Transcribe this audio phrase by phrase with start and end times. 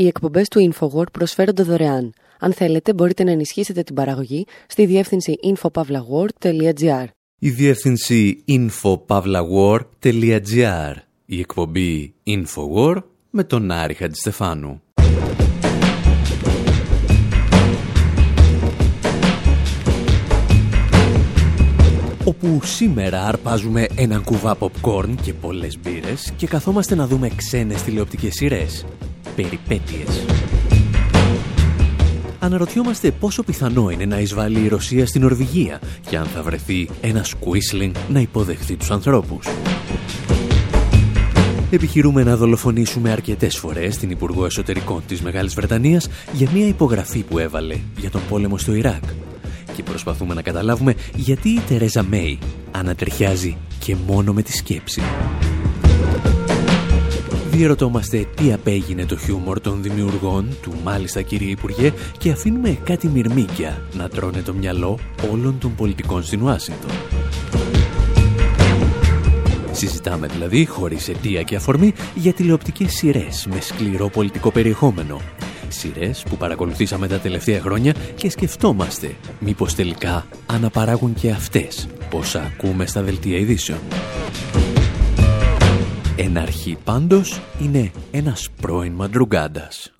[0.00, 2.12] Οι εκπομπές του InfoWord προσφέρονται δωρεάν.
[2.38, 7.04] Αν θέλετε, μπορείτε να ενισχύσετε την παραγωγή στη διεύθυνση infopavlagor.gr.
[7.38, 10.94] Η διεύθυνση infopavlagor.gr.
[11.26, 14.82] Η εκπομπή InfoWord με τον Άρη Χατζηστεφάνου.
[22.24, 28.34] όπου σήμερα αρπάζουμε έναν κουβά popcorn και πολλές μπύρες και καθόμαστε να δούμε ξένες τηλεοπτικές
[28.34, 28.84] σειρές.
[29.36, 30.24] Περιπέτειες.
[32.38, 37.34] Αναρωτιόμαστε πόσο πιθανό είναι να εισβάλλει η Ρωσία στην Νορβηγία και αν θα βρεθεί ένας
[37.34, 39.46] Κουίσλινγκ να υποδεχθεί τους ανθρώπους.
[41.70, 47.38] Επιχειρούμε να δολοφονήσουμε αρκετές φορές την Υπουργό Εσωτερικών της Μεγάλης Βρετανίας για μια υπογραφή που
[47.38, 49.02] έβαλε για τον πόλεμο στο Ιράκ
[49.76, 52.38] και προσπαθούμε να καταλάβουμε γιατί η Τερέζα Μέη
[52.70, 55.00] ανατριχιάζει και μόνο με τη σκέψη.
[57.60, 63.82] Διερωτόμαστε τι απέγινε το χιούμορ των δημιουργών του μάλιστα κύριε Υπουργέ και αφήνουμε κάτι μυρμήκια
[63.92, 64.98] να τρώνε το μυαλό
[65.32, 66.90] όλων των πολιτικών στην Ουάσιντον.
[69.72, 75.20] Συζητάμε δηλαδή, χωρίς αιτία και αφορμή, για τηλεοπτικές σειρές με σκληρό πολιτικό περιεχόμενο
[75.68, 82.86] σειρές που παρακολουθήσαμε τα τελευταία χρόνια και σκεφτόμαστε μήπως τελικά αναπαράγουν και αυτές όσα ακούμε
[82.86, 83.78] στα δελτία ειδήσεων.
[86.22, 89.92] Ένα αρχή πάντως είναι ένας πρώην μαντρουγκάντας.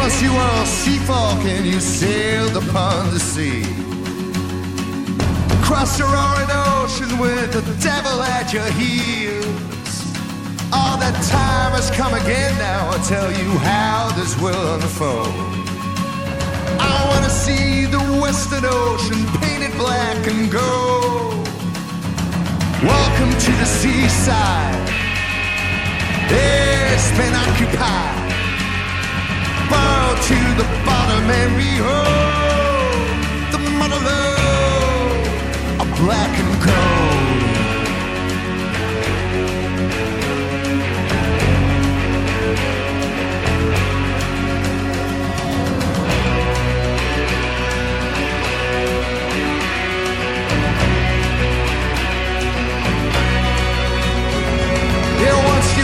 [0.00, 3.62] Once you were on Seafolk and you sailed upon the sea.
[5.66, 9.77] Crossed the roaring ocean with the devil at your heels.
[10.72, 12.90] All that time has come again now.
[12.90, 15.34] I'll tell you how this will unfold.
[16.80, 21.48] I want to see the Western Ocean painted black and gold.
[22.82, 24.88] Welcome to the seaside.
[26.30, 28.28] It's been occupied
[29.70, 33.16] bow to the bottom and behold
[33.52, 37.37] the mother love of black and gold.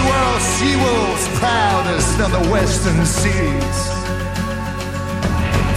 [0.04, 3.78] You were SeaWorld's proudest of the western seas.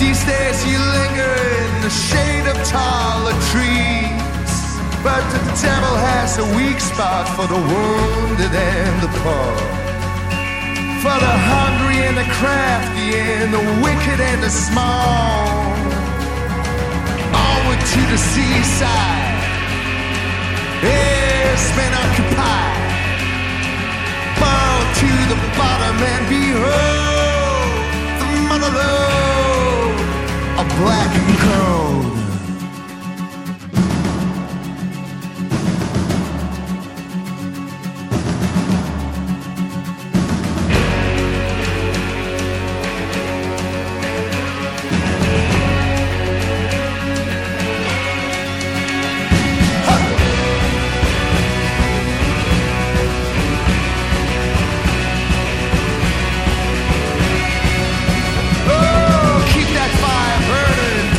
[0.04, 1.34] These days you linger
[1.64, 4.52] in the shade of taller trees.
[5.02, 9.56] But the devil has a weak spot for the wounded and the poor.
[11.00, 15.48] For the hungry and the crafty and the wicked and the small.
[17.32, 19.40] Onward to the seaside.
[20.84, 22.87] It's been occupied
[25.00, 27.84] to the bottom and behold
[28.20, 30.02] the mother lode
[30.60, 32.17] of black and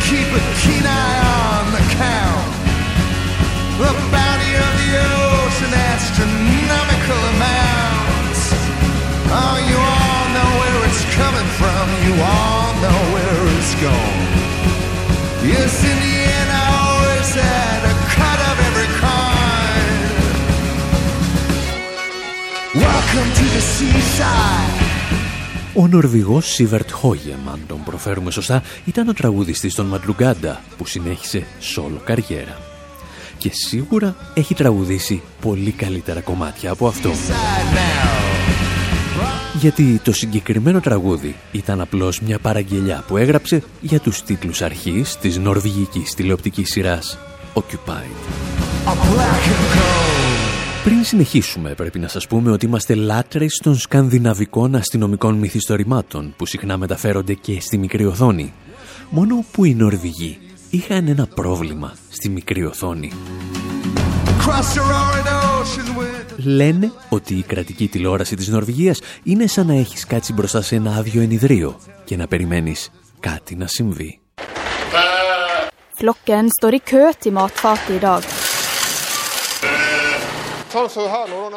[0.08, 2.48] keep a keen eye on the count.
[3.76, 8.42] The bounty of the ocean, astronomical amounts.
[9.28, 14.24] Oh, you all know where it's coming from, you all know where it's going.
[15.44, 20.08] Yes, Indiana always had a cut of every kind.
[22.80, 24.77] Welcome to the seaside.
[25.78, 31.46] Ο Νορβηγός Σίβερτ Χόγεμ, αν τον προφέρουμε σωστά, ήταν ο τραγουδιστής των Μαντλουγκάντα που συνέχισε
[31.58, 32.58] σόλο καριέρα.
[33.38, 37.10] Και σίγουρα έχει τραγουδήσει πολύ καλύτερα κομμάτια από αυτό.
[39.60, 45.38] Γιατί το συγκεκριμένο τραγούδι ήταν απλώς μια παραγγελιά που έγραψε για τους τίτλους αρχής της
[45.38, 47.18] νορβηγικής τηλεοπτικής σειράς
[47.54, 48.14] Occupied.
[50.84, 56.76] Πριν συνεχίσουμε, πρέπει να σας πούμε ότι είμαστε λάτρες των σκανδιναβικών αστυνομικών μυθιστορημάτων που συχνά
[56.76, 58.52] μεταφέρονται και στη μικρή οθόνη.
[59.10, 60.38] Μόνο που οι Νορβηγοί
[60.70, 63.12] είχαν ένα πρόβλημα στη μικρή οθόνη.
[66.36, 70.96] Λένε ότι η κρατική τηλεόραση της Νορβηγίας είναι σαν να έχεις κάτσει μπροστά σε ένα
[70.96, 72.90] άδειο ενιδρίο και να περιμένεις
[73.20, 74.20] κάτι να συμβεί.
[76.00, 78.37] Flokken står i kø til matfatet i dag.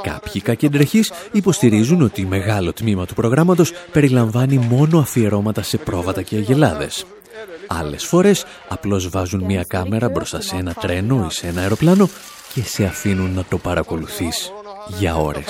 [0.02, 7.06] Κάποιοι κακεντρεχείς υποστηρίζουν ότι μεγάλο τμήμα του προγράμματος περιλαμβάνει μόνο αφιερώματα σε πρόβατα και αγελάδες.
[7.68, 12.10] Άλλες φορές απλώς βάζουν μια κάμερα μπροστά σε ένα τρένο ή σε ένα αεροπλάνο
[12.54, 14.52] και σε αφήνουν να το παρακολουθείς
[14.88, 15.46] για ώρες.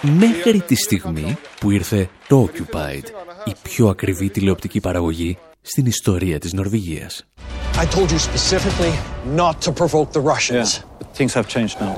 [0.00, 3.04] Μέχρι τη στιγμή που ήρθε το Occupied,
[3.44, 5.38] η πιο ακριβή τηλεοπτική παραγωγή
[5.70, 7.26] στην ιστορία της Νορβηγίας.
[7.74, 8.94] I told you specifically
[9.42, 10.68] not to provoke the Russians.
[10.74, 11.94] Yeah, but things have changed now.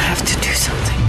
[0.00, 1.00] I have to do something.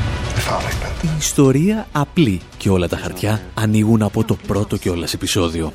[1.02, 5.74] Η ιστορία απλή και όλα τα χαρτιά ανοίγουν από το πρώτο κιόλας επεισόδιο.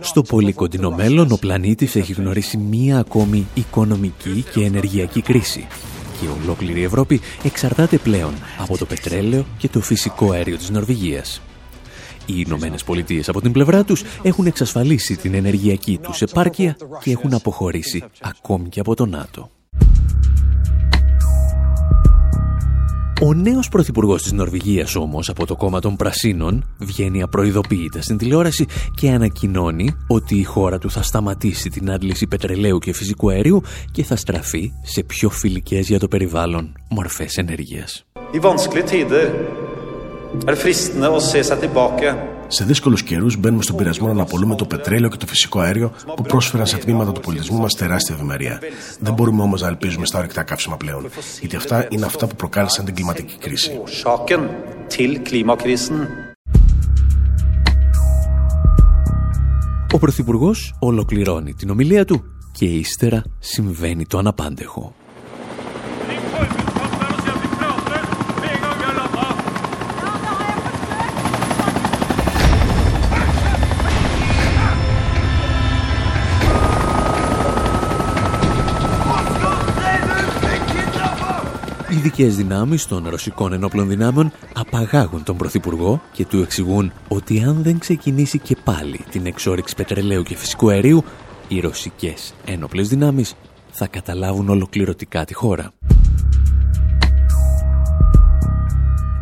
[0.00, 5.66] Στο πολύ κοντινό μέλλον ο πλανήτης έχει γνωρίσει μία ακόμη οικονομική και ενεργειακή κρίση
[6.24, 11.40] και ολόκληρη η Ευρώπη εξαρτάται πλέον από το πετρέλαιο και το φυσικό αέριο της Νορβηγίας.
[12.26, 17.34] Οι Ηνωμένες Πολιτείες από την πλευρά τους έχουν εξασφαλίσει την ενεργειακή τους επάρκεια και έχουν
[17.34, 19.50] αποχωρήσει ακόμη και από το ΝΑΤΟ.
[23.22, 28.66] Ο νέος πρωθυπουργός της Νορβηγίας όμως από το κόμμα των Πρασίνων βγαίνει απροειδοποιητά στην τηλεόραση
[28.94, 34.04] και ανακοινώνει ότι η χώρα του θα σταματήσει την άντληση πετρελαίου και φυσικού αερίου και
[34.04, 38.04] θα στραφεί σε πιο φιλικές για το περιβάλλον μορφές ενέργειας.
[42.48, 46.22] Σε δύσκολους καιρούς μπαίνουμε στον πειρασμό να αναπολούμε το πετρέλαιο και το φυσικό αέριο που
[46.22, 48.60] πρόσφεραν σε τμήματα του πολιτισμού μας τεράστια ευημερία.
[49.00, 51.08] Δεν μπορούμε όμως να ελπίζουμε στα ορυκτά καύσιμα πλέον,
[51.40, 53.80] γιατί αυτά είναι αυτά που προκάλεσαν την κλιματική κρίση.
[59.92, 64.94] Ο Πρωθυπουργός ολοκληρώνει την ομιλία του και ύστερα συμβαίνει το αναπάντεχο.
[82.04, 87.62] Οι ειδικές δυνάμεις των ρωσικών ενόπλων δυνάμεων απαγάγουν τον Πρωθυπουργό και του εξηγούν ότι αν
[87.62, 91.04] δεν ξεκινήσει και πάλι την εξόριξη πετρελαίου και φυσικού αερίου,
[91.48, 93.34] οι ρωσικές ένοπλες δυνάμεις
[93.70, 95.70] θα καταλάβουν ολοκληρωτικά τη χώρα.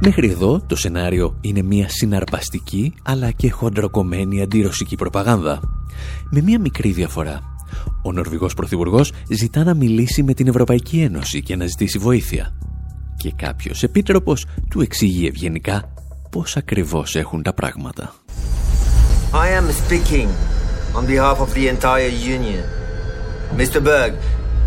[0.00, 5.60] Μέχρι εδώ το σενάριο είναι μια συναρπαστική αλλά και χοντροκομμένη αντιρωσική προπαγάνδα.
[6.30, 7.40] Με μια μικρή διαφορά.
[8.02, 12.54] Ο Νορβηγός Πρωθυπουργός ζητά να μιλήσει με την Ευρωπαϊκή Ένωση και να ζητήσει βοήθεια.
[13.22, 15.92] Και κάποιος επίτροπος του εξηγεί ευγενικά
[16.30, 18.14] πώς ακριβώς έχουν τα πράγματα.
[19.32, 20.28] I am speaking
[20.94, 22.64] on behalf of the entire union.
[23.56, 23.80] Mr.
[23.82, 24.12] Berg,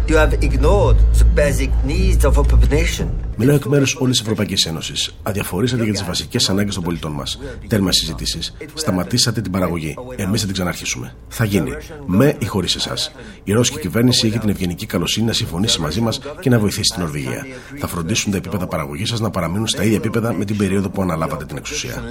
[0.09, 3.07] you have ignored the basic needs of a population.
[3.37, 5.15] Μιλάω εκ μέρους όλης της Ευρωπαϊκής Ένωσης.
[5.23, 7.39] Αδιαφορήσατε για τις βασικές ανάγκες των πολιτών μας.
[7.67, 8.53] Τέρμα συζητήσεις.
[8.73, 9.95] Σταματήσατε την παραγωγή.
[10.15, 11.15] Εμείς θα την ξαναρχίσουμε.
[11.27, 11.71] Θα γίνει.
[12.05, 13.11] Με ή χωρίς εσάς.
[13.43, 17.01] Η Ρώσικη κυβέρνηση έχει την ευγενική καλοσύνη να συμφωνήσει μαζί μας και να βοηθήσει την
[17.01, 17.45] Νορβηγία.
[17.79, 21.01] Θα φροντίσουν τα επίπεδα παραγωγής σας να παραμείνουν στα ίδια επίπεδα με την περίοδο που
[21.01, 22.03] αναλάβατε την εξουσία.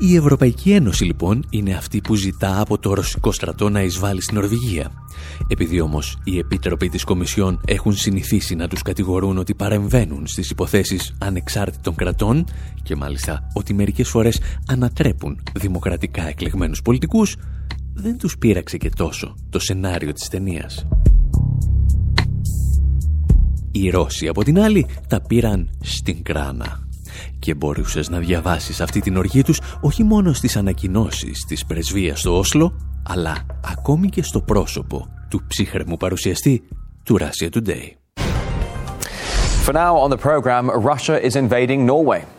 [0.00, 4.36] Η Ευρωπαϊκή Ένωση λοιπόν είναι αυτή που ζητά από το ρωσικό στρατό να εισβάλλει στην
[4.36, 4.90] Νορβηγία.
[5.48, 11.14] Επειδή όμως οι επίτροποι της Κομισιόν έχουν συνηθίσει να τους κατηγορούν ότι παρεμβαίνουν στις υποθέσεις
[11.18, 12.44] ανεξάρτητων κρατών
[12.82, 17.36] και μάλιστα ότι μερικές φορές ανατρέπουν δημοκρατικά εκλεγμένους πολιτικούς,
[17.94, 20.86] δεν τους πείραξε και τόσο το σενάριο της ταινίας.
[23.70, 26.87] Οι Ρώσοι από την άλλη τα πήραν στην κράνα
[27.38, 32.38] και μπορούσες να διαβάσεις αυτή την οργή τους όχι μόνο στις ανακοινώσεις της πρεσβείας στο
[32.38, 36.62] Όσλο, αλλά ακόμη και στο πρόσωπο του ψύχρεμου παρουσιαστή
[37.02, 37.92] του Russia Today.
[39.64, 42.37] For now on the program, Russia is invading Norway.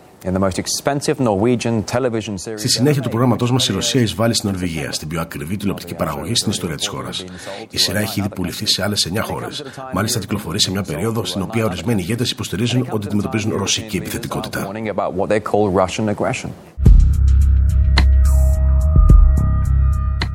[2.56, 6.36] Στη συνέχεια του προγράμματός μας, η Ρωσία εισβάλλει στην Νορβηγία, στην πιο ακριβή τηλεοπτική παραγωγή
[6.36, 7.26] στην ιστορία της χώρας.
[7.70, 9.64] Η σειρά έχει ήδη πουληθεί σε άλλες 9 χώρες.
[9.94, 14.72] Μάλιστα, κυκλοφορεί σε μια περίοδο στην οποία ορισμένοι ηγέτες υποστηρίζουν ότι αντιμετωπίζουν ρωσική επιθετικότητα.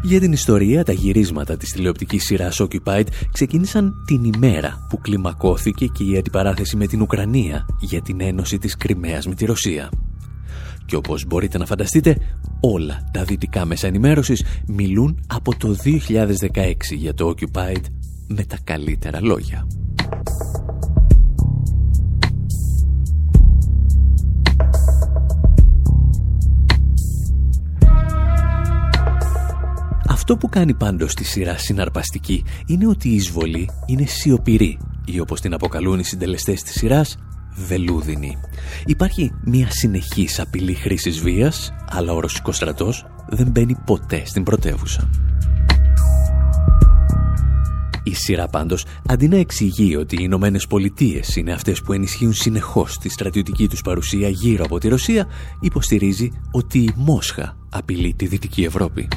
[0.06, 6.04] Για την ιστορία, τα γυρίσματα της τηλεοπτικής σειράς Occupied ξεκίνησαν την ημέρα που κλιμακώθηκε και
[6.04, 9.90] η αντιπαράθεση με την Ουκρανία για την ένωση της Κρυμαίας με τη Ρωσία.
[10.86, 12.16] Και όπως μπορείτε να φανταστείτε,
[12.60, 17.82] όλα τα δυτικά μέσα ενημέρωσης μιλούν από το 2016 για το Occupied
[18.28, 19.66] με τα καλύτερα λόγια.
[30.14, 35.40] Αυτό που κάνει πάντως τη σειρά συναρπαστική είναι ότι η εισβολή είναι σιωπηρή ή όπως
[35.40, 37.16] την αποκαλούν οι συντελεστές της σειράς,
[37.54, 38.36] βελούδινη.
[38.86, 45.10] Υπάρχει μια συνεχής απειλή χρήσης βίας, αλλά ο ρωσικός στρατός δεν μπαίνει ποτέ στην πρωτεύουσα.
[48.02, 52.98] Η σειρά πάντως, αντί να εξηγεί ότι οι Ηνωμένες Πολιτείες είναι αυτές που ενισχύουν συνεχώς
[52.98, 55.26] τη στρατιωτική τους παρουσία γύρω από τη Ρωσία,
[55.60, 59.08] υποστηρίζει ότι η Μόσχα απειλεί τη Δυτική Ευρώπη.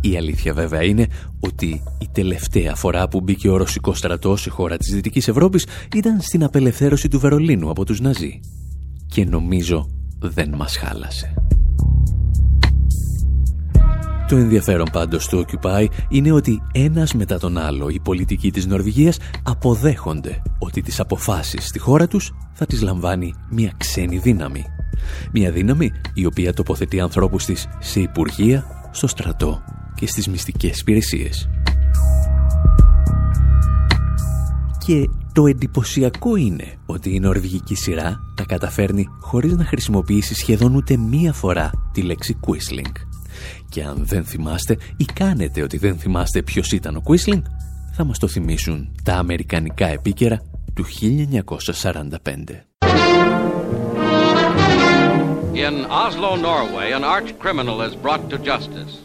[0.00, 1.06] Η αλήθεια βέβαια είναι
[1.40, 5.66] ότι η τελευταία φορά που μπήκε ο ρωσικός στρατός σε χώρα της Δυτικής Ευρώπης
[5.96, 8.40] ήταν στην απελευθέρωση του Βερολίνου από τους Ναζί.
[9.06, 11.34] Και νομίζω δεν μας χάλασε.
[14.28, 19.18] Το ενδιαφέρον πάντως του Occupy είναι ότι ένας μετά τον άλλο οι πολιτικοί της Νορβηγίας
[19.42, 24.64] αποδέχονται ότι τις αποφάσεις στη χώρα τους θα τις λαμβάνει μια ξένη δύναμη.
[25.32, 29.62] Μια δύναμη η οποία τοποθετεί ανθρώπους της σε υπουργεία, στο στρατό
[29.94, 31.48] και στις μυστικές υπηρεσίες.
[34.86, 40.96] Και το εντυπωσιακό είναι ότι η νορβηγική σειρά τα καταφέρνει χωρίς να χρησιμοποιήσει σχεδόν ούτε
[40.96, 42.92] μία φορά τη λέξη Quisling.
[43.68, 47.42] Και αν δεν θυμάστε ή κάνετε ότι δεν θυμάστε ποιος ήταν ο Quisling,
[47.92, 50.40] θα μας το θυμίσουν τα αμερικανικά επίκαιρα
[50.74, 52.69] του 1945.
[55.54, 58.98] In Oslo, Norway, an arch criminal is brought to justice.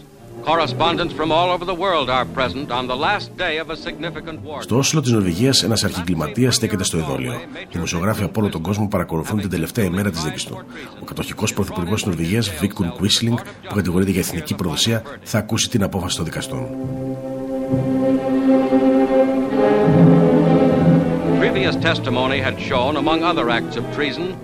[4.59, 7.33] Στο Όσλο της Νορβηγίας, ένας αρχικληματία στέκεται στο εδόλιο.
[7.71, 10.63] Δημοσιογράφοι από όλο τον κόσμο παρακολουθούν την τελευταία ημέρα της δίκης του.
[11.01, 13.37] Ο κατοχικός πρωθυπουργός της Νορβηγίας, Βίκουν Κουίσλινγκ,
[13.69, 16.67] που κατηγορείται για εθνική προδοσία, θα ακούσει την απόφαση των δικαστών.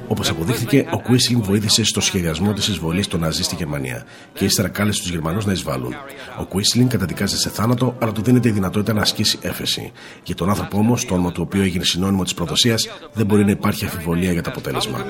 [0.07, 4.67] Όπως αποδείχθηκε, ο Κουίσλινγκ βοήθησε στο σχεδιασμό της εισβολής των Ναζί στη Γερμανία και ύστερα
[4.67, 5.95] κάλεσε τους Γερμανούς να εισβάλλουν.
[6.39, 9.91] Ο Κουίσλινγκ καταδικάζεται σε θάνατο, αλλά του δίνεται η δυνατότητα να ασκήσει έφεση.
[10.23, 13.51] Για τον άνθρωπο όμως, το όνομα του οποίου έγινε συνώνυμο της προδοσίας, δεν μπορεί να
[13.51, 15.05] υπάρχει αφιβολία για το αποτέλεσμα.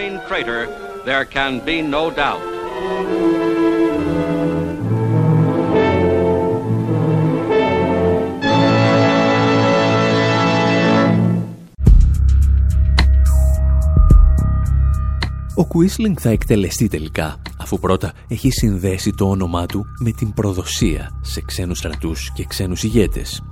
[15.61, 21.19] Ο Κουίσλινγκ θα εκτελεστεί τελικά, αφού πρώτα έχει συνδέσει το όνομά του με την προδοσία
[21.21, 23.43] σε ξένους στρατούς και ξένους ηγέτες.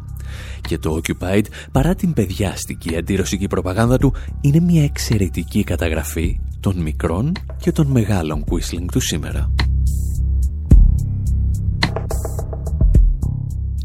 [0.62, 7.32] Και το Occupied, παρά την παιδιάστικη αντιρωσική προπαγάνδα του, είναι μια εξαιρετική καταγραφή των μικρών
[7.58, 9.52] και των μεγάλων Quisling του σήμερα.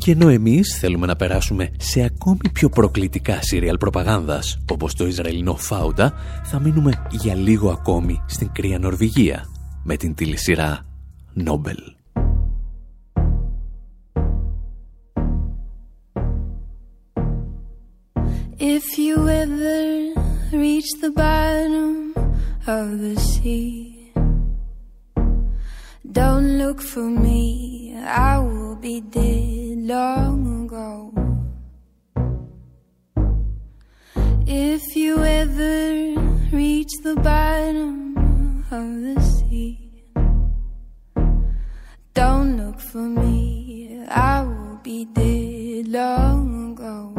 [0.04, 5.56] Και ενώ εμείς θέλουμε να περάσουμε σε ακόμη πιο προκλητικά σύριαλ προπαγάνδας, όπως το Ισραηλινό
[5.56, 6.12] Φάουντα,
[6.44, 9.44] θα μείνουμε για λίγο ακόμη στην κρύα Νορβηγία,
[9.82, 10.86] με την τηλεσυρά
[11.32, 11.76] Νόμπελ.
[18.58, 19.80] If you ever
[20.64, 22.14] reach the bottom
[22.66, 23.93] of the sea
[26.14, 31.12] Don't look for me, I will be dead long ago.
[34.46, 36.14] If you ever
[36.52, 39.90] reach the bottom of the sea,
[42.14, 47.10] don't look for me, I will be dead long ago.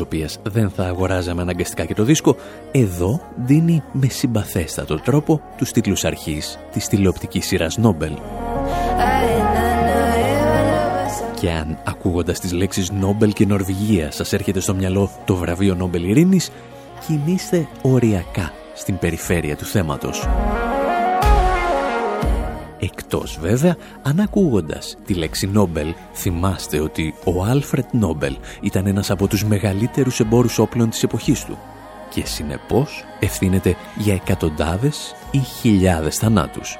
[0.00, 2.36] Της οποίας δεν θα αγοράζαμε αναγκαστικά και το δίσκο,
[2.72, 8.12] εδώ δίνει με συμπαθέστατο τρόπο τους τίτλους αρχής της τηλεοπτικής σειράς Νόμπελ.
[11.40, 16.04] Και αν ακούγοντας τις λέξεις Νόμπελ και Νορβηγία σας έρχεται στο μυαλό το βραβείο Νόμπελ
[16.04, 16.50] Ειρήνης,
[17.06, 20.28] κινείστε οριακά στην περιφέρεια του θέματος.
[22.80, 29.26] Εκτός βέβαια, αν ακούγοντας τη λέξη Νόμπελ, θυμάστε ότι ο Άλφρετ Νόμπελ ήταν ένας από
[29.26, 31.58] τους μεγαλύτερους εμπόρους όπλων της εποχής του
[32.10, 36.78] και συνεπώς ευθύνεται για εκατοντάδες ή χιλιάδες θανάτους.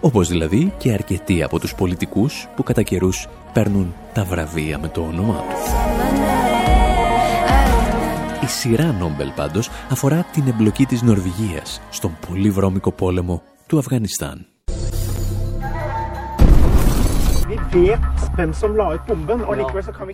[0.00, 5.00] Όπως δηλαδή και αρκετοί από τους πολιτικούς που κατά καιρούς παίρνουν τα βραβεία με το
[5.00, 5.56] όνομά του.
[8.42, 14.53] Η σειρά Νόμπελ πάντως αφορά την εμπλοκή της Νορβηγίας στον πολύ βρώμικο πόλεμο του Αφγανιστάν.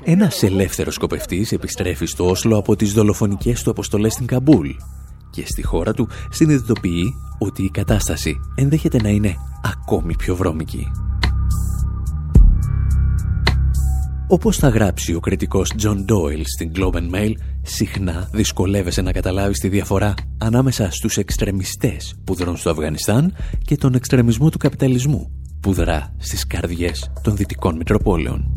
[0.05, 4.69] Ένας ελεύθερος σκοπευτής επιστρέφει στο Όσλο από τις δολοφονικές του αποστολές στην Καμπούλ.
[5.31, 10.91] Και στη χώρα του συνειδητοποιεί ότι η κατάσταση ενδέχεται να είναι ακόμη πιο βρώμικη.
[14.29, 19.59] Όπως θα γράψει ο κριτικός John Doyle στην Globe and Mail, συχνά δυσκολεύεσαι να καταλάβεις
[19.59, 25.73] τη διαφορά ανάμεσα στους εξτρεμιστές που δρούν στο Αφγανιστάν και τον εξτρεμισμό του καπιταλισμού που
[25.73, 28.53] δρά στις καρδιές των δυτικών Μητροπόλεων.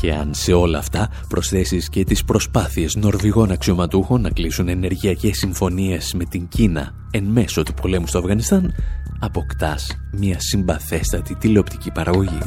[0.00, 6.14] Και αν σε όλα αυτά προσθέσεις και τις προσπάθειες νορβηγών αξιωματούχων να κλείσουν ενεργειακές συμφωνίες
[6.14, 8.74] με την Κίνα εν μέσω του πολέμου στο Αφγανιστάν,
[9.20, 12.38] αποκτάς μια συμπαθέστατη τηλεοπτική παραγωγή.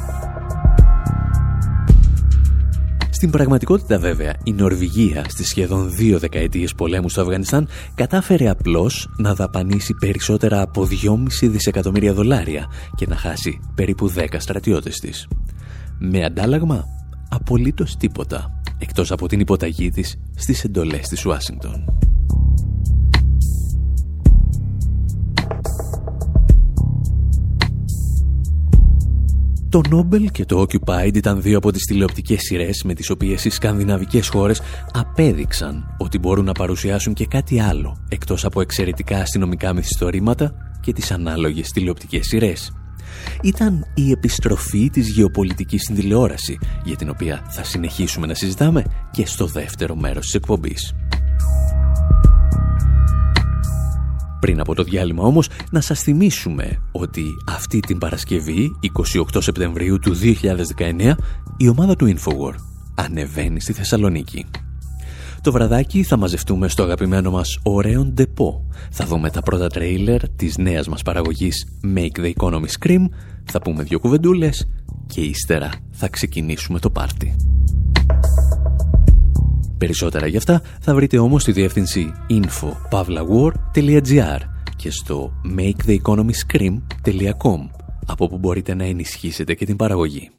[3.19, 9.35] Στην πραγματικότητα βέβαια, η Νορβηγία στις σχεδόν δύο δεκαετίες πολέμου στο Αφγανιστάν κατάφερε απλώς να
[9.35, 10.87] δαπανίσει περισσότερα από
[11.41, 15.27] 2,5 δισεκατομμύρια δολάρια και να χάσει περίπου 10 στρατιώτες της.
[15.99, 16.85] Με αντάλλαγμα,
[17.29, 22.08] απολύτως τίποτα, εκτός από την υποταγή της στις εντολές της Ουάσιγκτον.
[29.69, 33.49] Το Νόμπελ και το Occupied ήταν δύο από τις τηλεοπτικές σειρές με τις οποίες οι
[33.49, 34.61] σκανδιναβικές χώρες
[34.93, 41.11] απέδειξαν ότι μπορούν να παρουσιάσουν και κάτι άλλο εκτός από εξαιρετικά αστυνομικά μυθιστορήματα και τις
[41.11, 42.71] ανάλογες τηλεοπτικές σειρές.
[43.43, 49.25] Ήταν η επιστροφή της γεωπολιτικής στην τηλεόραση για την οποία θα συνεχίσουμε να συζητάμε και
[49.25, 50.93] στο δεύτερο μέρος της εκπομπής.
[54.39, 58.71] Πριν από το διάλειμμα όμως, να σας θυμίσουμε ότι αυτή την Παρασκευή,
[59.33, 61.15] 28 Σεπτεμβρίου του 2019,
[61.57, 62.55] η ομάδα του Infowar
[62.95, 64.45] ανεβαίνει στη Θεσσαλονίκη.
[65.41, 68.67] Το βραδάκι θα μαζευτούμε στο αγαπημένο μας ωραίο ντεπό.
[68.91, 73.05] Θα δούμε τα πρώτα τρέιλερ της νέας μας παραγωγής Make the Economy Scream,
[73.43, 74.69] θα πούμε δύο κουβεντούλες
[75.07, 77.48] και ύστερα θα ξεκινήσουμε το πάρτι.
[79.79, 84.39] Περισσότερα γι' αυτά θα βρείτε όμως στη διεύθυνση info.pavlawar.gr
[84.75, 87.69] και στο maketheeconomyscream.com
[88.05, 90.29] από όπου μπορείτε να ενισχύσετε και την παραγωγή.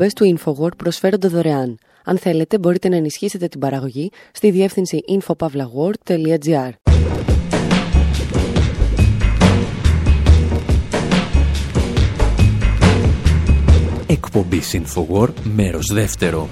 [0.00, 1.78] Οι εκπομπές του InfoWord προσφέρονται δωρεάν.
[2.04, 6.70] Αν θέλετε, μπορείτε να ενισχύσετε την παραγωγή στη διεύθυνση infopavlagor.gr.
[14.06, 16.48] Εκπομπή Infowar, μέρος δεύτερο.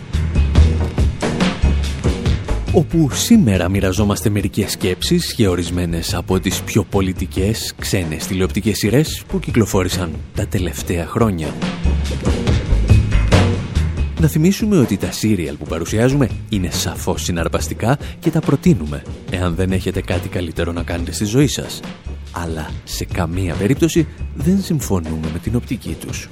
[2.72, 9.38] Όπου σήμερα μοιραζόμαστε μερικές σκέψεις για ορισμένες από τις πιο πολιτικές ξένες τηλεοπτικές σειρές που
[9.38, 11.54] κυκλοφόρησαν τα τελευταία χρόνια.
[14.20, 19.72] Να θυμίσουμε ότι τα σύριαλ που παρουσιάζουμε είναι σαφώς συναρπαστικά και τα προτείνουμε, εάν δεν
[19.72, 21.81] έχετε κάτι καλύτερο να κάνετε στη ζωή σας.
[22.33, 26.28] Αλλά σε καμία περίπτωση δεν συμφωνούμε με την οπτική τους.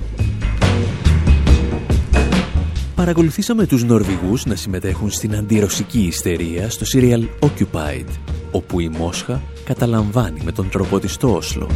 [2.95, 8.07] Παρακολουθήσαμε τους Νορβηγούς να συμμετέχουν στην αντιρωσική ιστερία στο σύριαλ Occupied,
[8.51, 11.69] όπου η Μόσχα καταλαμβάνει με τον τρόπο της το Όσλο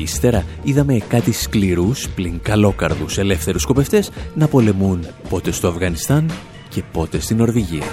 [0.00, 6.30] ύστερα είδαμε κάτι σκληρούς, πλην καλόκαρδους ελεύθερους σκοπευτές να πολεμούν πότε στο Αφγανιστάν
[6.68, 7.84] και πότε στην Νορβηγία.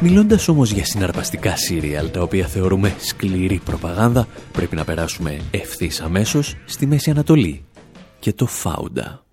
[0.00, 6.56] Μιλώντας όμως για συναρπαστικά σύριαλ τα οποία θεωρούμε σκληρή προπαγάνδα, πρέπει να περάσουμε ευθύς αμέσως
[6.64, 7.64] στη Μέση Ανατολή
[8.18, 9.24] και το Φάουντα.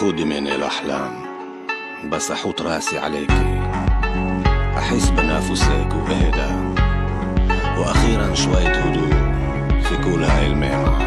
[0.00, 1.14] خذي مني الأحلام
[2.10, 3.59] بس أحط راسي عليكي
[4.80, 6.52] أحس بنفسك وأهدى
[7.78, 9.14] وأخيرا شوية هدوء
[9.82, 11.06] في كل هاي الميمة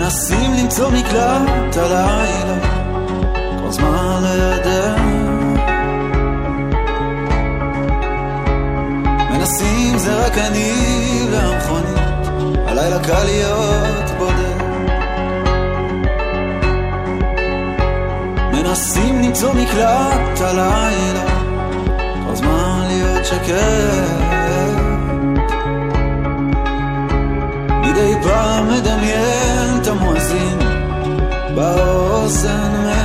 [0.00, 2.58] מנסים למצוא מקלט הלילה,
[3.62, 5.00] כל זמן לידך.
[9.30, 10.72] מנסים זה רק אני
[11.32, 12.28] והמכונית,
[12.66, 13.73] הלילה קל להיות
[18.74, 21.24] מנסים למצוא מקלט הלילה,
[22.26, 24.20] כל זמן להיות שקט.
[27.82, 30.58] מדי פעם מדמיין את המואזין
[31.54, 33.03] באוזן ממלמל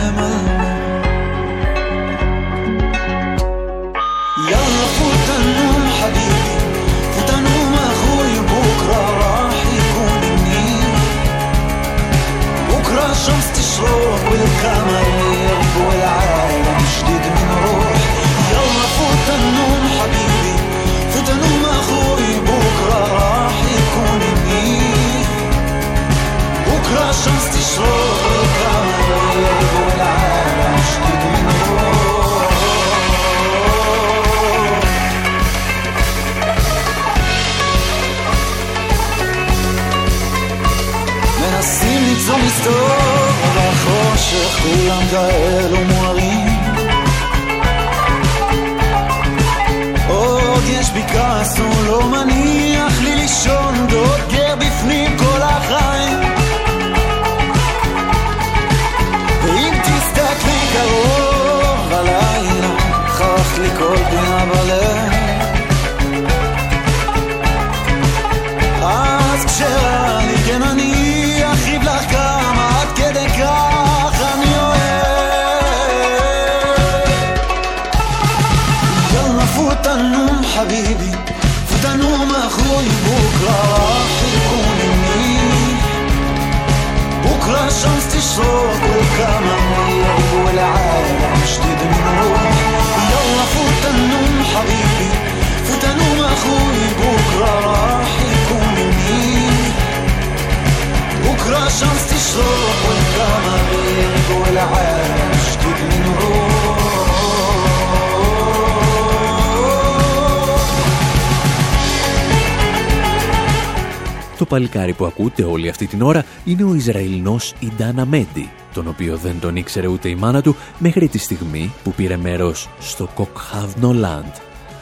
[114.41, 119.17] Το παλικάρι που ακούτε όλη αυτή την ώρα είναι ο Ισραηλινός Ιντάνα Μέντι, τον οποίο
[119.17, 123.93] δεν τον ήξερε ούτε η μάνα του μέχρι τη στιγμή που πήρε μέρος στο Κοκχάβνο
[123.93, 124.35] Λαντ,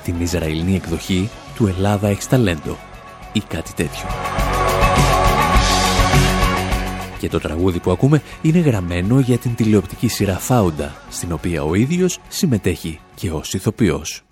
[0.05, 2.77] την Ισραηλινή εκδοχή του Ελλάδα Έχεις Ταλέντο
[3.33, 4.07] ή κάτι τέτοιο.
[7.19, 11.75] Και το τραγούδι που ακούμε είναι γραμμένο για την τηλεοπτική σειρά Φάουντα, στην οποία ο
[11.75, 14.28] ίδιος συμμετέχει και ως ηθοποιός.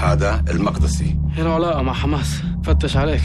[0.00, 3.22] هذا المقدسي هنا علاقة مع حماس فتش عليك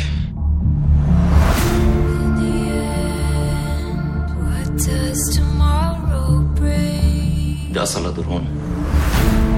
[4.44, 7.70] What does tomorrow bring?
[7.70, 8.48] بدي أصل لدرون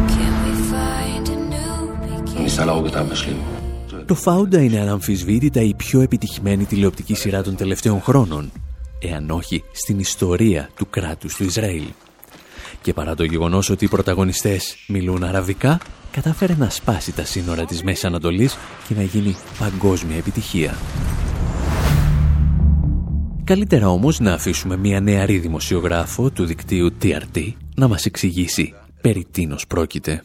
[0.08, 2.38] Can we find a new beginning?
[2.38, 3.38] النساء لو قطع بشليم
[4.06, 8.52] Το Φάουντα είναι αναμφισβήτητα η πιο επιτυχημένη τηλεοπτική σειρά των τελευταίων χρόνων,
[9.00, 11.84] εάν όχι στην ιστορία του κράτους του Ισραήλ.
[12.82, 15.78] Και παρά το γεγονός ότι οι πρωταγωνιστές μιλούν αραβικά,
[16.23, 20.75] κατάφερε να σπάσει τα σύνορα της Μέσης Ανατολής και να γίνει παγκόσμια επιτυχία.
[23.45, 29.67] Καλύτερα όμως να αφήσουμε μια νεαρή δημοσιογράφο του δικτύου TRT να μας εξηγήσει περί τίνος
[29.67, 30.23] πρόκειται.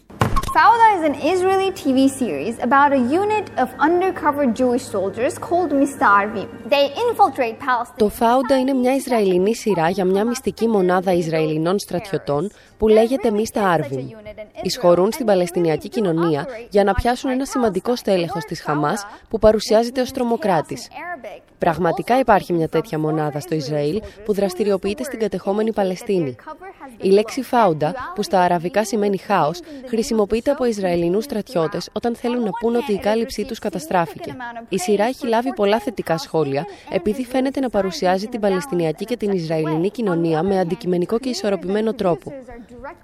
[0.60, 6.48] Fauda is an Israeli TV series about a unit of undercover Jewish soldiers called Mistarvim.
[6.76, 7.98] They infiltrate Palestine.
[7.98, 12.52] Το Φάουντα είναι μια Ισραηλινή σειρά για μια μυστική μονάδα Ισραηλινών στρατιωτών
[12.84, 14.16] που λέγεται Μίστα Άρβιν.
[14.62, 20.12] Εισχωρούν στην Παλαιστινιακή κοινωνία για να πιάσουν ένα σημαντικό στέλεχος της Χαμάς που παρουσιάζεται ως
[20.12, 20.88] τρομοκράτης.
[21.58, 26.36] Πραγματικά υπάρχει μια τέτοια μονάδα στο Ισραήλ που δραστηριοποιείται στην κατεχόμενη Παλαιστίνη.
[27.02, 32.50] Η λέξη φάουντα, που στα αραβικά σημαίνει χάος, χρησιμοποιείται από Ισραηλινούς στρατιώτες όταν θέλουν να
[32.60, 34.36] πούν ότι η κάλυψή τους καταστράφηκε.
[34.70, 39.32] Η σειρά έχει λάβει πολλά θετικά σχόλια, επειδή φαίνεται να παρουσιάζει την Παλαιστινιακή και την
[39.32, 42.34] Ισραηλινή κοινωνία με αντικειμενικό και ισορροπημένο τρόπο.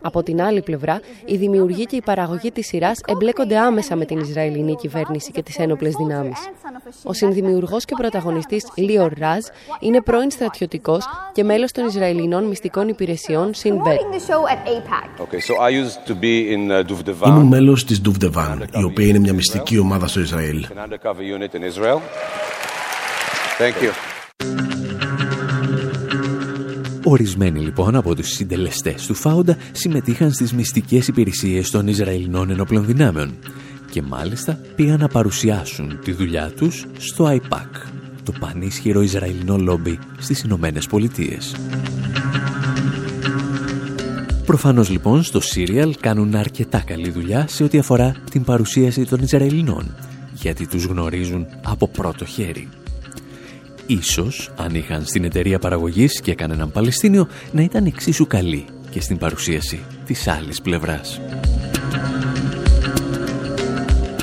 [0.01, 4.19] Από την άλλη πλευρά, η δημιουργή και η παραγωγή της σειράς εμπλέκονται άμεσα με την
[4.19, 6.38] Ισραηλινή κυβέρνηση και τις ένοπλες δυνάμεις.
[7.03, 9.45] Ο συνδημιουργός και πρωταγωνιστής Λίορ Ραζ
[9.79, 13.97] είναι πρώην στρατιωτικός και μέλος των Ισραηλινών μυστικών υπηρεσιών Shin Bet.
[13.97, 15.08] Promoting the show at APAC.
[15.25, 19.05] Okay, so I used to be in uh, Duvdevan, Ήμουν μέλος της Duvdevan, η οποία
[19.08, 20.65] είναι μια μυστική ομάδα στο Ισραήλ.
[20.75, 21.99] an undercover unit in Israel.
[23.58, 24.78] Thank you.
[27.12, 33.38] Ορισμένοι λοιπόν από τους συντελεστές του Φάουντα συμμετείχαν στις μυστικές υπηρεσίες των Ισραηλινών ενόπλων δυνάμεων
[33.91, 37.88] και μάλιστα πήγαν να παρουσιάσουν τη δουλειά τους στο IPAC,
[38.24, 41.56] το πανίσχυρο Ισραηλινό λόμπι στις Ηνωμένες Πολιτείες.
[44.45, 49.95] Προφανώς λοιπόν στο Σύριαλ κάνουν αρκετά καλή δουλειά σε ό,τι αφορά την παρουσίαση των Ισραηλινών,
[50.34, 52.67] γιατί τους γνωρίζουν από πρώτο χέρι.
[53.89, 59.17] Ίσως, αν είχαν στην εταιρεία παραγωγής και κανέναν Παλαιστίνιο, να ήταν εξίσου καλή και στην
[59.17, 61.21] παρουσίαση της άλλης πλευράς.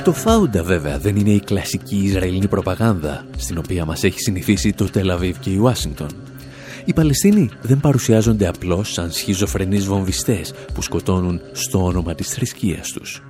[0.03, 4.85] Το Φάουντα βέβαια δεν είναι η κλασική Ισραηλινή προπαγάνδα, στην οποία μας έχει συνηθίσει το
[4.85, 6.09] Τελαβίβ και η Ουάσιγκτον.
[6.85, 13.23] Οι Παλαιστίνοι δεν παρουσιάζονται απλώς σαν σχιζοφρενείς βομβιστές που σκοτώνουν στο όνομα της θρησκείας τους.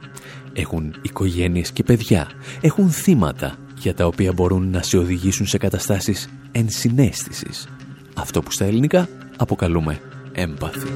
[0.53, 2.27] Έχουν οικογένειες και παιδιά,
[2.61, 7.67] έχουν θύματα για τα οποία μπορούν να σε οδηγήσουν σε καταστάσεις ενσυναίσθησης.
[8.15, 9.99] Αυτό που στα ελληνικά αποκαλούμε
[10.31, 10.87] έμπαθη.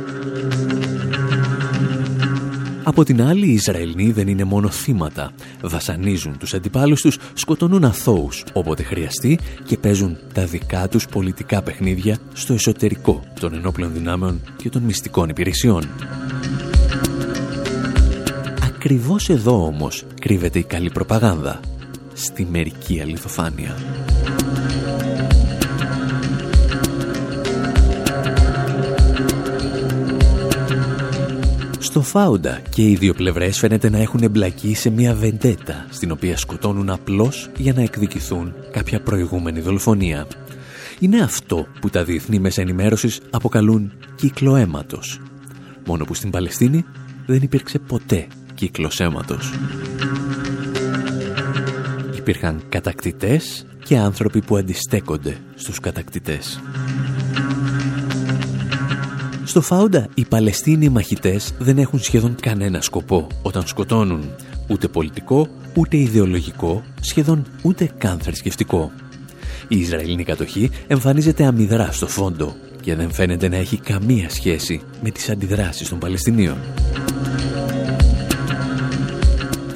[2.84, 5.32] Από την άλλη, οι Ισραηλοί δεν είναι μόνο θύματα.
[5.62, 12.18] Βασανίζουν τους αντιπάλους τους, σκοτώνουν αθώους όποτε χρειαστεί και παίζουν τα δικά τους πολιτικά παιχνίδια
[12.34, 15.90] στο εσωτερικό των ενόπλων δυνάμεων και των μυστικών υπηρεσιών.
[18.64, 21.60] Ακριβώς εδώ όμως κρύβεται η καλή προπαγάνδα.
[22.24, 23.76] Στη μερική αληθοφάνεια.
[31.80, 36.38] Στο Φάουντα και οι δύο πλευρές φαίνεται να έχουν εμπλακεί σε μια βεντέτα στην οποία
[36.38, 40.28] σκοτώνουν απλώς για να εκδικηθούν κάποια προηγούμενη δολοφονία.
[41.00, 45.20] Είναι αυτό που τα διεθνή μέσα ενημέρωσης αποκαλούν κύκλο αίματος.
[45.86, 46.86] Μόνο που στην Παλαιστίνη
[47.26, 49.54] δεν υπήρξε ποτέ κύκλος αίματος.
[52.22, 56.62] Υπήρχαν κατακτητές και άνθρωποι που αντιστέκονται στους κατακτητές.
[59.46, 64.30] Στο Φάουντα οι Παλαιστίνοι μαχητές δεν έχουν σχεδόν κανένα σκοπό όταν σκοτώνουν
[64.68, 68.92] ούτε πολιτικό, ούτε ιδεολογικό, σχεδόν ούτε καν θρησκευτικό.
[69.68, 75.10] Η Ισραηλινή κατοχή εμφανίζεται αμυδρά στο φόντο και δεν φαίνεται να έχει καμία σχέση με
[75.10, 76.58] τις αντιδράσεις των Παλαιστινίων.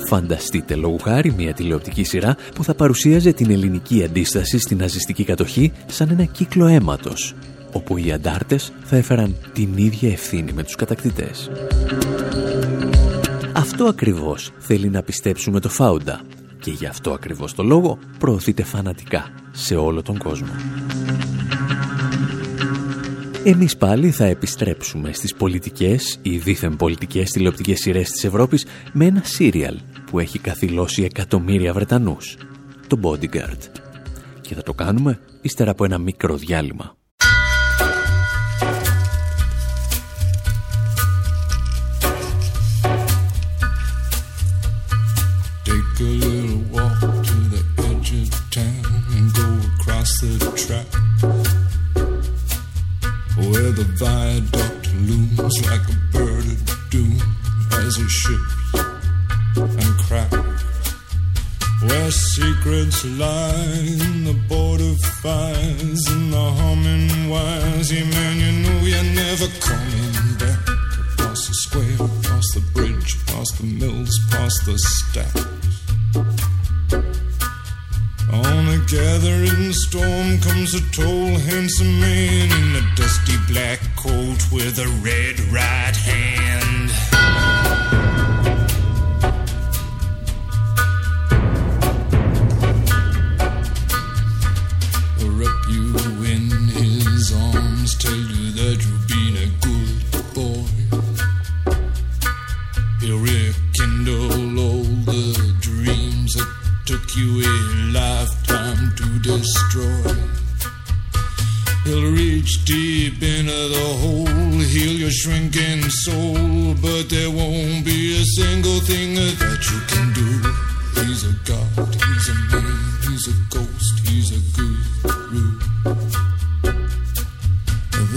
[0.08, 5.72] Φανταστείτε λόγου χάρη μια τηλεοπτική σειρά που θα παρουσίαζε την ελληνική αντίσταση στην ναζιστική κατοχή
[5.86, 7.34] σαν ένα κύκλο αίματος
[7.72, 11.50] όπου οι αντάρτες θα έφεραν την ίδια ευθύνη με τους κατακτητές.
[13.54, 16.22] Αυτό ακριβώς θέλει να πιστέψουμε το Φάουντα
[16.60, 20.50] και γι' αυτό ακριβώς το λόγο προωθείται φανατικά σε όλο τον κόσμο.
[23.44, 29.22] Εμείς πάλι θα επιστρέψουμε στις πολιτικές ή δίθεν πολιτικές τηλεοπτικές σειρές της Ευρώπης με ένα
[29.24, 32.38] σύριαλ που έχει καθυλώσει εκατομμύρια Βρετανούς,
[32.88, 33.60] το Bodyguard.
[34.42, 36.95] Και θα το κάνουμε ύστερα από ένα μικρό διάλειμμα.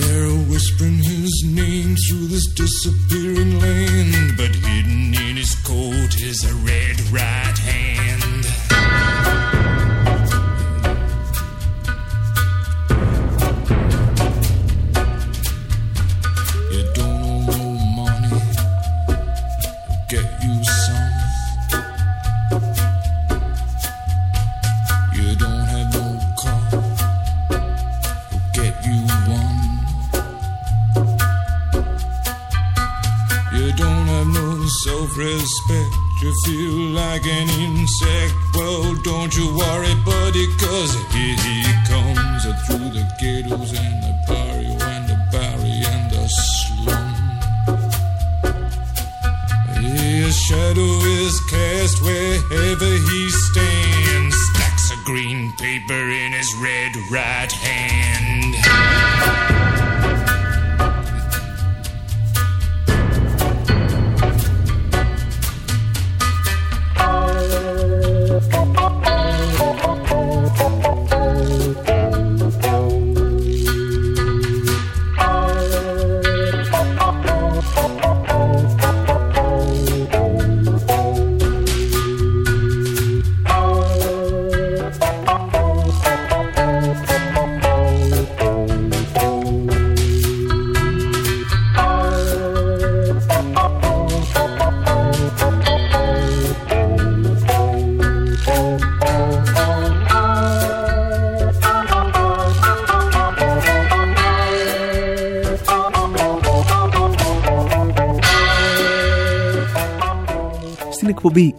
[0.09, 6.88] Whispering his name through this disappearing land, but hidden in his coat is a red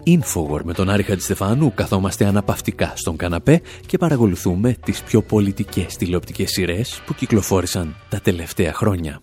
[0.09, 6.49] Infowar με τον Άρη Χατζηστεφάνου καθόμαστε αναπαυτικά στον καναπέ και παρακολουθούμε τις πιο πολιτικές τηλεοπτικές
[6.51, 9.21] σειρές που κυκλοφόρησαν τα τελευταία χρόνια.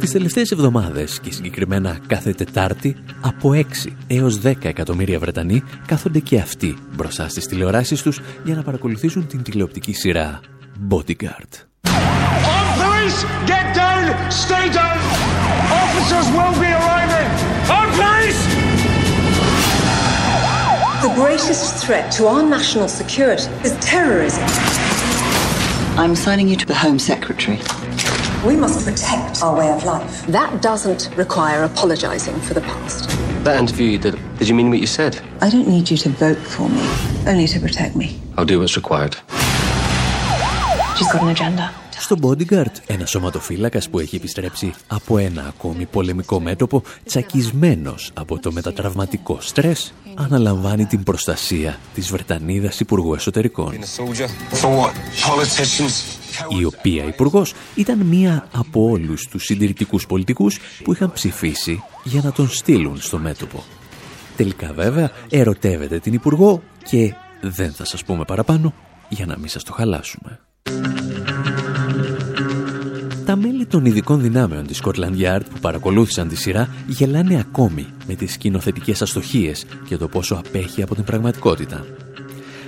[0.00, 3.62] Τις τελευταίες εβδομάδες και συγκεκριμένα κάθε Τετάρτη από 6
[4.06, 9.42] έως 10 εκατομμύρια Βρετανοί κάθονται και αυτοί μπροστά στις τηλεοράσεις τους για να παρακολουθήσουν την
[9.42, 10.40] τηλεοπτική σειρά
[10.88, 11.52] Bodyguard.
[12.80, 13.20] Police,
[13.50, 14.91] get down, stay down.
[21.12, 24.42] The greatest threat to our national security is terrorism.
[25.98, 27.58] I'm signing you to the Home Secretary.
[28.46, 30.26] We must protect our way of life.
[30.28, 33.10] That doesn't require apologizing for the past.
[33.44, 35.20] That interview you did, did you mean what you said?
[35.42, 36.82] I don't need you to vote for me,
[37.26, 38.18] only to protect me.
[38.38, 39.16] I'll do what's required.
[40.96, 41.74] She's got an agenda.
[42.12, 48.52] Στο Bodyguard, ένα σωματοφύλακας που έχει επιστρέψει από ένα ακόμη πολεμικό μέτωπο, τσακισμένος από το
[48.52, 53.72] μετατραυματικό στρες, αναλαμβάνει την προστασία της Βρετανίδας Υπουργού Εσωτερικών.
[56.60, 62.32] Η οποία υπουργός ήταν μία από όλους τους συντηρητικούς πολιτικούς που είχαν ψηφίσει για να
[62.32, 63.64] τον στείλουν στο μέτωπο.
[64.36, 68.74] Τελικά βέβαια ερωτεύεται την υπουργό και δεν θα σας πούμε παραπάνω
[69.08, 70.40] για να μην σας το χαλάσουμε.
[73.72, 78.14] Τα μέλη των ειδικών δυνάμεων της Scotland Yard που παρακολούθησαν τη σειρά γελάνε ακόμη με
[78.14, 81.84] τις σκηνοθετικές αστοχίες και το πόσο απέχει από την πραγματικότητα.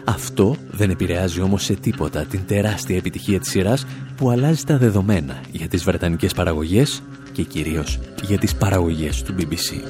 [0.04, 3.86] Αυτό δεν επηρεάζει όμως σε τίποτα την τεράστια επιτυχία της σειράς
[4.16, 7.02] που αλλάζει τα δεδομένα για τις βρετανικές παραγωγές
[7.32, 9.80] και κυρίως για τις παραγωγές του BBC.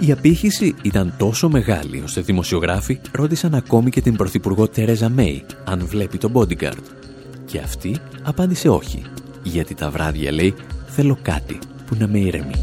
[0.00, 5.86] Η απήχηση ήταν τόσο μεγάλη ώστε δημοσιογράφοι ρώτησαν ακόμη και την Πρωθυπουργό Τερέζα Μέη αν
[5.86, 7.05] βλέπει το Bodyguard
[7.46, 9.02] και αυτή απάντησε όχι,
[9.42, 10.54] γιατί τα βράδια λέει
[10.86, 12.54] θέλω κάτι που να με ηρεμεί.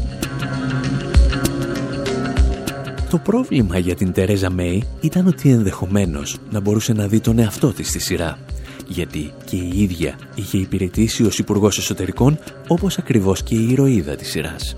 [3.10, 7.72] Το πρόβλημα για την Τερέζα Μέη ήταν ότι ενδεχομένως να μπορούσε να δει τον εαυτό
[7.72, 8.38] της στη σειρά,
[8.86, 14.30] γιατί και η ίδια είχε υπηρετήσει ως υπουργός Εσωτερικών όπως ακριβώς και η ηρωίδα της
[14.30, 14.76] σειράς.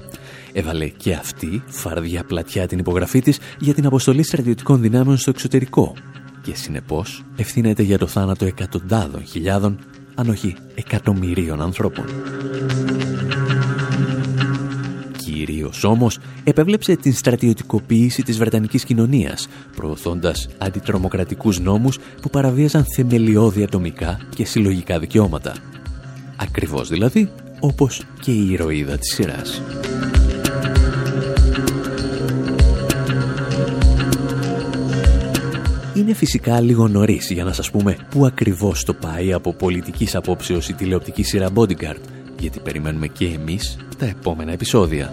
[0.52, 5.94] Έβαλε και αυτή φαρδιά πλατιά την υπογραφή της για την αποστολή στρατιωτικών δυνάμεων στο εξωτερικό
[6.42, 9.78] και συνεπώς ευθύνεται για το θάνατο εκατοντάδων χιλιάδων
[10.16, 12.04] αν όχι εκατομμυρίων ανθρώπων.
[15.16, 24.18] Κυρίως όμως επέβλεψε την στρατιωτικοποίηση της Βρετανικής κοινωνίας, προωθώντας αντιτρομοκρατικούς νόμους που παραβίαζαν θεμελιώδη ατομικά
[24.34, 25.54] και συλλογικά δικαιώματα.
[26.36, 29.62] Ακριβώς δηλαδή όπως και η ηρωίδα της σειράς.
[35.96, 40.68] Είναι φυσικά λίγο νωρίς για να σας πούμε πού ακριβώς το πάει από πολιτικής απόψεως
[40.68, 42.00] η τηλεοπτική σειρά Bodyguard,
[42.38, 45.10] γιατί περιμένουμε και εμείς τα επόμενα επεισόδια.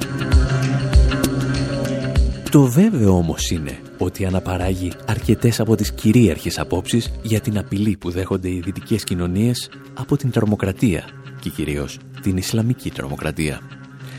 [2.52, 8.10] Το βέβαιο όμως είναι ότι αναπαράγει αρκετές από τις κυρίαρχες απόψεις για την απειλή που
[8.10, 11.04] δέχονται οι δυτικές κοινωνίες από την τρομοκρατία
[11.40, 13.60] και κυρίως την Ισλαμική τρομοκρατία.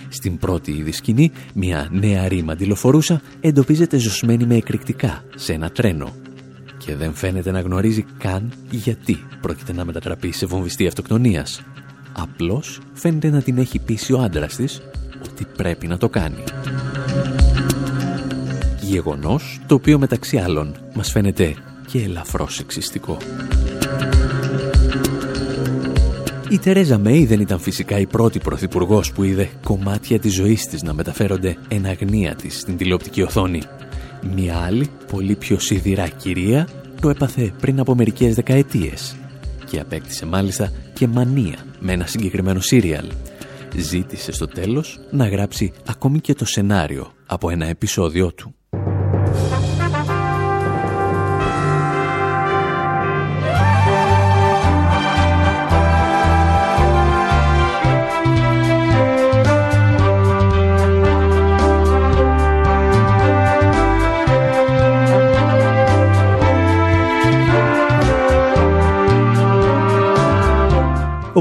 [0.09, 6.13] Στην πρώτη είδη σκηνή, μια νεαρή μαντιλοφορούσα εντοπίζεται ζωσμένη με εκρηκτικά σε ένα τρένο
[6.85, 11.63] και δεν φαίνεται να γνωρίζει καν γιατί πρόκειται να μετατραπεί σε βομβιστή αυτοκτονίας.
[12.13, 14.83] Απλώς φαίνεται να την έχει πείσει ο άντρας της
[15.25, 16.45] ότι πρέπει να το κάνει.
[18.81, 21.55] Γεγονός το οποίο μεταξύ άλλων μας φαίνεται
[21.87, 23.17] και ελαφρώς εξιστικό.
[26.51, 30.83] Η Τερέζα Μέη δεν ήταν φυσικά η πρώτη πρωθυπουργός που είδε κομμάτια της ζωής της
[30.83, 33.63] να μεταφέρονται εν αγνία της στην τηλεοπτική οθόνη.
[34.33, 36.69] Μια άλλη, πολύ πιο σιδηρά κυρία,
[37.01, 39.17] το έπαθε πριν από μερικές δεκαετίες
[39.71, 43.07] και απέκτησε μάλιστα και μανία με ένα συγκεκριμένο σύριαλ.
[43.77, 48.55] Ζήτησε στο τέλος να γράψει ακόμη και το σενάριο από ένα επεισόδιο του.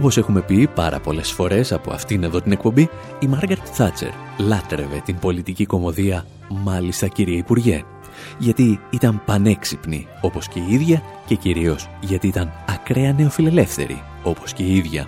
[0.04, 2.90] Όπως έχουμε πει πάρα πολλές φορές από αυτήν εδώ την εκπομπή,
[3.20, 7.84] η Μάργαρτ Θάτσερ λάτρευε την πολιτική κομμωδία «Μάλιστα κύριε Υπουργέ»
[8.38, 14.64] γιατί ήταν πανέξυπνη όπως και η ίδια και κυρίως γιατί ήταν ακραία νεοφιλελεύθερη όπως και
[14.64, 15.08] η ίδια.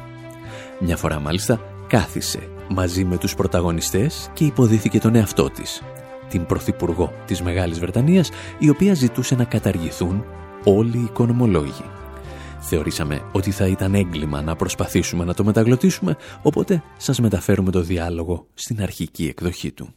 [0.79, 2.39] Μια φορά μάλιστα κάθισε
[2.69, 5.81] μαζί με τους πρωταγωνιστές και υποδίθηκε τον εαυτό της,
[6.29, 8.29] την Πρωθυπουργό της Μεγάλης Βρετανίας,
[8.59, 10.25] η οποία ζητούσε να καταργηθούν
[10.63, 11.83] όλοι οι οικονομολόγοι
[12.67, 18.47] Θεωρήσαμε ότι θα ήταν έγκλημα να προσπαθήσουμε να το μεταγλωτήσουμε, οπότε σας μεταφέρουμε το διάλογο
[18.53, 19.93] στην αρχική εκδοχή του.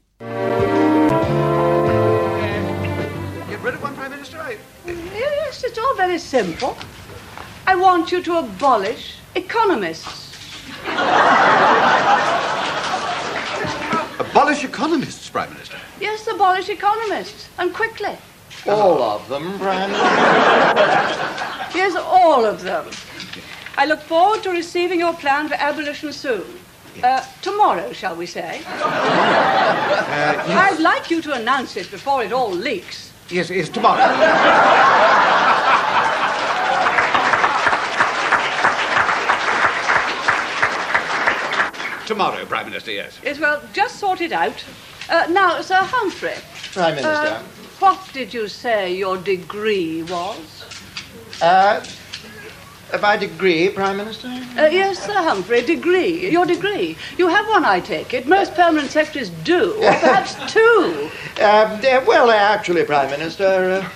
[18.67, 19.91] All of them, Minister?
[21.75, 22.87] Yes, all of them.
[23.77, 26.45] I look forward to receiving your plan for abolition soon.
[27.03, 28.63] Uh, tomorrow, shall we say?
[30.67, 33.13] I'd like you to announce it before it all leaks.
[33.29, 34.03] Yes, yes, tomorrow.
[42.09, 43.21] tomorrow, Prime Minister, yes.
[43.23, 44.65] Yes, well, just sort it out.
[45.11, 46.35] Uh, now, Sir Humphrey.
[46.73, 47.43] Prime Minister.
[47.79, 50.65] Uh, what did you say your degree was?
[51.41, 51.85] Uh,
[53.01, 54.29] by degree, Prime Minister?
[54.57, 56.31] Uh, yes, Sir Humphrey, degree.
[56.31, 56.97] Your degree.
[57.19, 58.27] You have one, I take it.
[58.27, 61.11] Most permanent secretaries do, or perhaps two.
[61.41, 63.89] Um, uh, well, actually, Prime Minister, uh,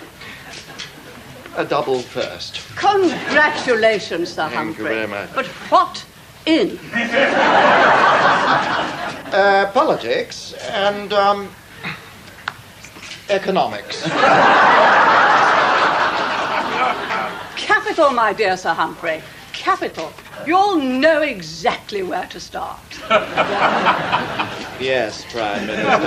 [1.57, 2.61] a double first.
[2.77, 4.85] Congratulations, Sir Thank you Humphrey.
[4.85, 5.35] very much.
[5.35, 6.05] But what
[6.47, 6.79] in?
[9.33, 11.49] Uh, politics and um,
[13.29, 14.03] economics.
[17.57, 19.23] Capital, my dear Sir Humphrey.
[19.53, 20.13] Capital.
[20.47, 22.81] You'll know exactly where to start.
[24.81, 26.03] yes, Prime Minister.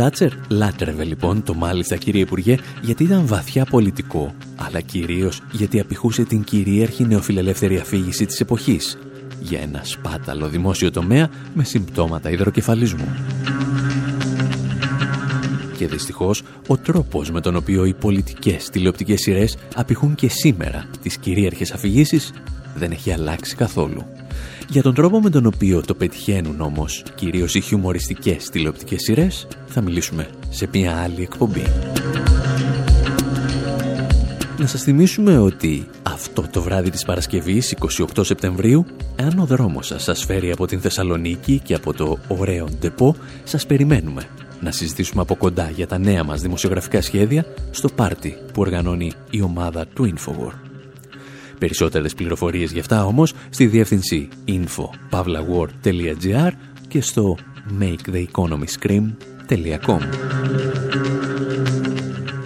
[0.00, 6.24] Θάτσερ λάτρευε λοιπόν το μάλιστα κύριε Υπουργέ γιατί ήταν βαθιά πολιτικό, αλλά κυρίως γιατί απηχούσε
[6.24, 8.98] την κυρίαρχη νεοφιλελεύθερη αφήγηση της εποχής
[9.40, 13.16] για ένα σπάταλο δημόσιο τομέα με συμπτώματα υδροκεφαλισμού.
[15.76, 21.18] Και δυστυχώς, ο τρόπος με τον οποίο οι πολιτικές τηλεοπτικές σειρές απηχούν και σήμερα τις
[21.18, 22.32] κυρίαρχες αφηγήσεις
[22.78, 24.06] δεν έχει αλλάξει καθόλου.
[24.68, 29.80] Για τον τρόπο με τον οποίο το πετυχαίνουν όμως κυρίως οι χιουμοριστικές τηλεοπτικές σειρές θα
[29.80, 31.64] μιλήσουμε σε μια άλλη εκπομπή.
[34.58, 37.74] Να σας θυμίσουμε ότι αυτό το βράδυ της Παρασκευής
[38.14, 42.68] 28 Σεπτεμβρίου αν ο δρόμος σας σας φέρει από την Θεσσαλονίκη και από το ωραίο
[42.78, 44.22] Ντεπό σας περιμένουμε
[44.60, 49.42] να συζητήσουμε από κοντά για τα νέα μας δημοσιογραφικά σχέδια στο πάρτι που οργανώνει η
[49.42, 50.67] ομάδα του Infowar.
[51.58, 56.50] Περισσότερες πληροφορίες γι' αυτά όμως στη διεύθυνση info.pavlawar.gr
[56.88, 57.36] και στο
[57.80, 60.00] maketheeconomyscream.com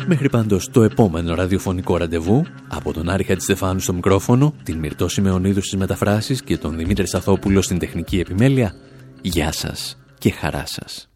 [0.07, 5.61] Μέχρι πάντως το επόμενο ραδιοφωνικό ραντεβού από τον Άρη Χατζηστεφάνου στο μικρόφωνο, την Μυρτώ Σιμεωνίδου
[5.61, 8.75] στις μεταφράσεις και τον Δημήτρη Σαθόπουλο στην τεχνική επιμέλεια,
[9.21, 11.12] γεια σας και χαρά σας.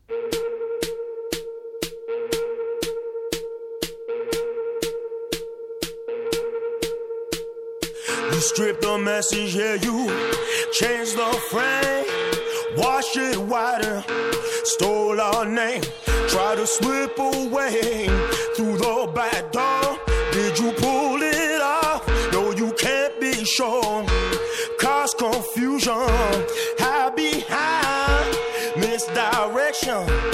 [8.36, 10.08] You stripped the message, yeah, you
[10.70, 12.04] changed the frame,
[12.76, 14.04] wash it whiter,
[14.62, 15.80] stole our name,
[16.28, 18.06] try to slip away
[18.54, 19.98] through the back door.
[20.32, 22.06] Did you pull it off?
[22.30, 24.04] No, you can't be sure.
[24.78, 25.94] Cause confusion,
[26.78, 28.36] hide behind
[28.76, 30.25] misdirection.